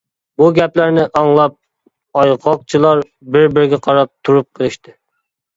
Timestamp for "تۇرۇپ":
4.29-4.49